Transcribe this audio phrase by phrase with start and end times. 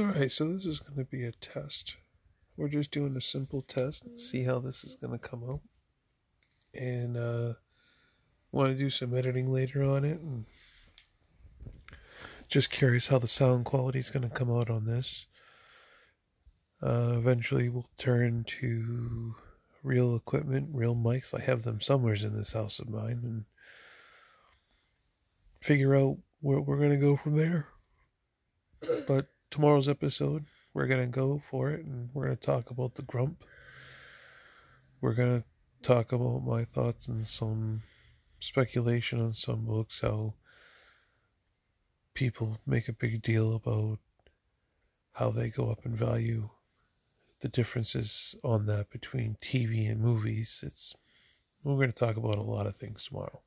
[0.00, 1.96] Alright, so this is going to be a test.
[2.56, 5.60] We're just doing a simple test, and see how this is going to come out.
[6.72, 7.52] And uh
[8.50, 10.46] want to do some editing later on it and
[12.48, 15.26] just curious how the sound quality is going to come out on this.
[16.82, 19.34] Uh, eventually, we'll turn to
[19.82, 21.34] real equipment, real mics.
[21.34, 23.44] I have them somewhere in this house of mine, and
[25.60, 27.68] figure out where we're going to go from there.
[29.06, 32.94] But tomorrow's episode, we're going to go for it, and we're going to talk about
[32.94, 33.44] the grump.
[35.00, 35.44] We're going to
[35.82, 37.82] talk about my thoughts and some
[38.38, 40.34] speculation on some books, how
[42.14, 43.98] people make a big deal about
[45.12, 46.50] how they go up in value,
[47.40, 50.60] the differences on that between TV and movies.
[50.62, 50.94] It's
[51.64, 53.42] we're going to talk about a lot of things tomorrow.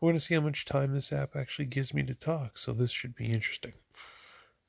[0.00, 2.72] We're going to see how much time this app actually gives me to talk, so
[2.72, 3.74] this should be interesting.